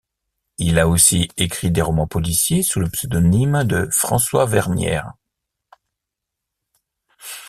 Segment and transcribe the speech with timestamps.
[0.57, 5.13] Il a aussi écrit des romans policiers sous le pseudonyme de François Vernières.